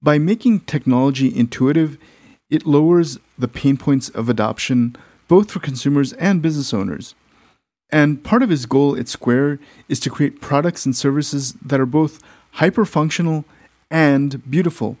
By 0.00 0.18
making 0.18 0.60
technology 0.60 1.36
intuitive, 1.36 1.98
it 2.48 2.66
lowers 2.66 3.18
the 3.38 3.48
pain 3.48 3.76
points 3.76 4.08
of 4.08 4.28
adoption 4.28 4.96
both 5.26 5.50
for 5.50 5.60
consumers 5.60 6.12
and 6.14 6.42
business 6.42 6.74
owners. 6.74 7.14
And 7.92 8.24
part 8.24 8.42
of 8.42 8.48
his 8.48 8.64
goal 8.64 8.98
at 8.98 9.06
Square 9.08 9.58
is 9.86 10.00
to 10.00 10.10
create 10.10 10.40
products 10.40 10.86
and 10.86 10.96
services 10.96 11.52
that 11.64 11.78
are 11.78 11.86
both 11.86 12.22
hyper 12.52 12.86
functional 12.86 13.44
and 13.90 14.50
beautiful. 14.50 14.96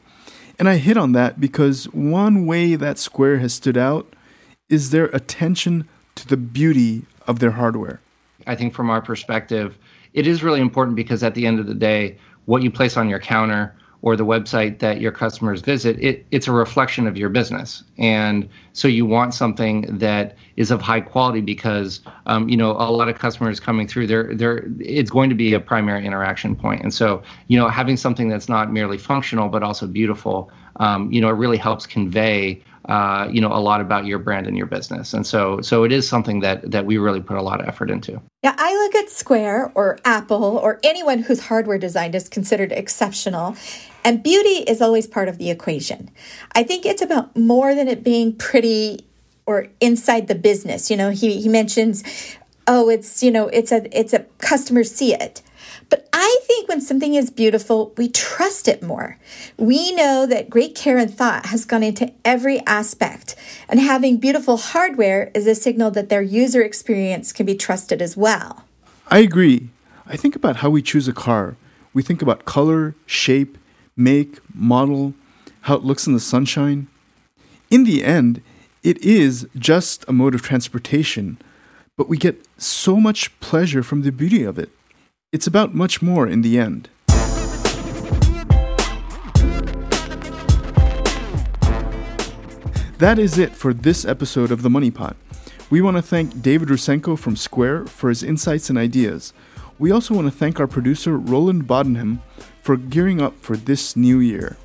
And 0.58 0.68
I 0.68 0.76
hit 0.76 0.98
on 0.98 1.12
that 1.12 1.40
because 1.40 1.86
one 1.86 2.46
way 2.46 2.76
that 2.76 2.98
Square 2.98 3.38
has 3.38 3.54
stood 3.54 3.78
out 3.78 4.14
is 4.68 4.90
their 4.90 5.06
attention 5.06 5.88
to 6.16 6.28
the 6.28 6.36
beauty 6.36 7.06
of 7.26 7.38
their 7.38 7.52
hardware. 7.52 8.00
I 8.46 8.54
think 8.54 8.74
from 8.74 8.90
our 8.90 9.00
perspective, 9.00 9.78
it 10.12 10.26
is 10.26 10.42
really 10.42 10.60
important 10.60 10.94
because 10.94 11.22
at 11.22 11.34
the 11.34 11.46
end 11.46 11.58
of 11.58 11.66
the 11.66 11.74
day, 11.74 12.18
what 12.44 12.62
you 12.62 12.70
place 12.70 12.98
on 12.98 13.08
your 13.08 13.20
counter 13.20 13.74
or 14.02 14.16
the 14.16 14.26
website 14.26 14.80
that 14.80 15.00
your 15.00 15.12
customers 15.12 15.60
visit, 15.60 15.98
it, 16.00 16.26
it's 16.32 16.48
a 16.48 16.52
reflection 16.52 17.06
of 17.06 17.16
your 17.16 17.28
business. 17.28 17.84
And 17.98 18.48
so 18.72 18.88
you 18.88 19.06
want 19.06 19.32
something 19.32 19.98
that 19.98 20.36
is 20.56 20.70
of 20.70 20.82
high 20.82 21.00
quality 21.00 21.40
because 21.40 22.00
um, 22.26 22.48
you 22.48 22.56
know 22.56 22.72
a 22.72 22.90
lot 22.90 23.08
of 23.08 23.18
customers 23.18 23.60
coming 23.60 23.86
through 23.86 24.06
there 24.06 24.34
there 24.34 24.64
it's 24.80 25.10
going 25.10 25.30
to 25.30 25.34
be 25.34 25.54
a 25.54 25.60
primary 25.60 26.04
interaction 26.04 26.54
point 26.54 26.82
and 26.82 26.92
so 26.92 27.22
you 27.48 27.58
know 27.58 27.68
having 27.68 27.96
something 27.96 28.28
that's 28.28 28.48
not 28.48 28.72
merely 28.72 28.98
functional 28.98 29.48
but 29.48 29.62
also 29.62 29.86
beautiful 29.86 30.50
um, 30.76 31.10
you 31.10 31.20
know 31.20 31.28
it 31.28 31.32
really 31.32 31.56
helps 31.56 31.86
convey 31.86 32.62
uh, 32.86 33.28
you 33.30 33.40
know 33.40 33.52
a 33.52 33.60
lot 33.60 33.80
about 33.80 34.06
your 34.06 34.18
brand 34.18 34.46
and 34.46 34.56
your 34.56 34.66
business. 34.66 35.14
And 35.14 35.26
so 35.26 35.60
so 35.60 35.84
it 35.84 35.92
is 35.92 36.08
something 36.08 36.40
that 36.40 36.70
that 36.70 36.86
we 36.86 36.98
really 36.98 37.20
put 37.20 37.36
a 37.36 37.42
lot 37.42 37.60
of 37.60 37.68
effort 37.68 37.90
into. 37.90 38.20
Yeah 38.42 38.54
i 38.58 38.74
look 38.74 38.94
at 38.94 39.10
square 39.10 39.72
or 39.74 39.98
apple 40.04 40.58
or 40.58 40.80
anyone 40.82 41.20
whose 41.20 41.40
hardware 41.40 41.78
design 41.78 42.14
is 42.14 42.28
considered 42.28 42.72
exceptional 42.72 43.56
and 44.04 44.22
beauty 44.22 44.64
is 44.64 44.80
always 44.80 45.06
part 45.06 45.28
of 45.28 45.38
the 45.38 45.50
equation. 45.50 46.10
I 46.52 46.64
think 46.64 46.84
it's 46.84 47.02
about 47.02 47.36
more 47.36 47.74
than 47.74 47.86
it 47.86 48.02
being 48.02 48.34
pretty 48.34 49.06
or 49.46 49.68
inside 49.80 50.28
the 50.28 50.34
business. 50.34 50.90
You 50.90 50.96
know 50.96 51.10
he, 51.10 51.40
he 51.40 51.48
mentions 51.48 52.02
oh 52.66 52.88
it's 52.88 53.22
you 53.22 53.30
know 53.30 53.48
it's 53.48 53.72
a 53.72 53.98
it's 53.98 54.12
a 54.12 54.20
customers 54.38 54.92
see 54.92 55.14
it 55.14 55.42
but 55.88 56.08
I 56.12 56.40
think 56.44 56.68
when 56.68 56.80
something 56.80 57.14
is 57.14 57.30
beautiful, 57.30 57.92
we 57.96 58.08
trust 58.08 58.68
it 58.68 58.82
more. 58.82 59.18
We 59.56 59.94
know 59.94 60.26
that 60.26 60.50
great 60.50 60.74
care 60.74 60.98
and 60.98 61.12
thought 61.12 61.46
has 61.46 61.64
gone 61.64 61.82
into 61.82 62.12
every 62.24 62.60
aspect, 62.66 63.36
and 63.68 63.80
having 63.80 64.18
beautiful 64.18 64.56
hardware 64.56 65.30
is 65.34 65.46
a 65.46 65.54
signal 65.54 65.90
that 65.92 66.08
their 66.08 66.22
user 66.22 66.62
experience 66.62 67.32
can 67.32 67.46
be 67.46 67.54
trusted 67.54 68.00
as 68.00 68.16
well. 68.16 68.64
I 69.08 69.18
agree. 69.18 69.68
I 70.06 70.16
think 70.16 70.36
about 70.36 70.56
how 70.56 70.70
we 70.70 70.82
choose 70.82 71.08
a 71.08 71.12
car. 71.12 71.56
We 71.94 72.02
think 72.02 72.22
about 72.22 72.44
color, 72.44 72.94
shape, 73.06 73.58
make, 73.96 74.38
model, 74.54 75.14
how 75.62 75.76
it 75.76 75.84
looks 75.84 76.06
in 76.06 76.12
the 76.12 76.20
sunshine. 76.20 76.88
In 77.70 77.84
the 77.84 78.04
end, 78.04 78.42
it 78.82 78.98
is 78.98 79.46
just 79.56 80.04
a 80.08 80.12
mode 80.12 80.34
of 80.34 80.42
transportation, 80.42 81.38
but 81.96 82.08
we 82.08 82.16
get 82.16 82.44
so 82.58 82.96
much 82.96 83.38
pleasure 83.40 83.82
from 83.82 84.02
the 84.02 84.10
beauty 84.10 84.42
of 84.42 84.58
it. 84.58 84.70
It's 85.32 85.46
about 85.46 85.74
much 85.74 86.02
more 86.02 86.28
in 86.28 86.42
the 86.42 86.58
end. 86.58 86.90
That 92.98 93.18
is 93.18 93.38
it 93.38 93.52
for 93.52 93.72
this 93.72 94.04
episode 94.04 94.50
of 94.50 94.60
The 94.60 94.68
Money 94.68 94.90
Pot. 94.90 95.16
We 95.70 95.80
want 95.80 95.96
to 95.96 96.02
thank 96.02 96.42
David 96.42 96.68
Rusenko 96.68 97.18
from 97.18 97.36
Square 97.36 97.86
for 97.86 98.10
his 98.10 98.22
insights 98.22 98.68
and 98.68 98.76
ideas. 98.76 99.32
We 99.78 99.90
also 99.90 100.12
want 100.12 100.26
to 100.26 100.38
thank 100.38 100.60
our 100.60 100.66
producer, 100.66 101.16
Roland 101.16 101.66
Bodenham, 101.66 102.18
for 102.60 102.76
gearing 102.76 103.22
up 103.22 103.34
for 103.38 103.56
this 103.56 103.96
new 103.96 104.18
year. 104.18 104.58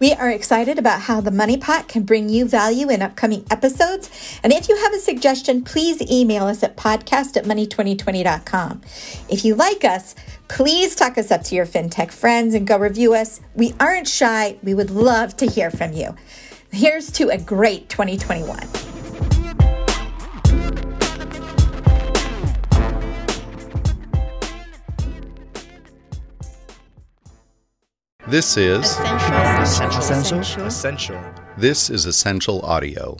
We 0.00 0.12
are 0.12 0.30
excited 0.30 0.78
about 0.78 1.00
how 1.02 1.20
the 1.20 1.32
Money 1.32 1.56
Pot 1.56 1.88
can 1.88 2.04
bring 2.04 2.28
you 2.28 2.46
value 2.46 2.88
in 2.88 3.02
upcoming 3.02 3.44
episodes. 3.50 4.38
And 4.44 4.52
if 4.52 4.68
you 4.68 4.76
have 4.76 4.92
a 4.92 4.98
suggestion, 4.98 5.64
please 5.64 6.00
email 6.08 6.44
us 6.44 6.62
at 6.62 6.76
podcast 6.76 7.36
at 7.36 7.44
money2020.com. 7.44 8.82
If 9.28 9.44
you 9.44 9.56
like 9.56 9.84
us, 9.84 10.14
please 10.46 10.94
talk 10.94 11.18
us 11.18 11.32
up 11.32 11.42
to 11.44 11.56
your 11.56 11.66
fintech 11.66 12.12
friends 12.12 12.54
and 12.54 12.64
go 12.64 12.78
review 12.78 13.14
us. 13.14 13.40
We 13.56 13.74
aren't 13.80 14.06
shy. 14.06 14.58
We 14.62 14.72
would 14.72 14.90
love 14.90 15.36
to 15.38 15.46
hear 15.46 15.70
from 15.70 15.92
you. 15.92 16.14
Here's 16.70 17.10
to 17.12 17.30
a 17.30 17.38
great 17.38 17.88
2021. 17.88 18.97
This 28.28 28.58
is 28.58 28.84
Ascential. 28.98 29.98
Ascential. 29.98 30.66
Ascential. 30.66 31.18
This 31.56 31.88
is 31.88 32.04
Ascential 32.04 32.60
Audio. 32.60 33.16